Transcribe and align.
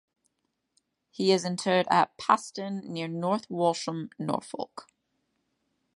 He 1.11 1.31
is 1.31 1.45
interred 1.45 1.85
at 1.91 2.17
Paston, 2.17 2.81
near 2.91 3.07
North 3.07 3.47
Walsham, 3.51 4.09
Norfolk. 4.17 4.87